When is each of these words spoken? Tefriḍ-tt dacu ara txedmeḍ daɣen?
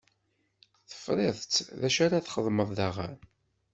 Tefriḍ-tt 0.89 1.55
dacu 1.79 1.99
ara 2.05 2.25
txedmeḍ 2.25 2.69
daɣen? 2.77 3.15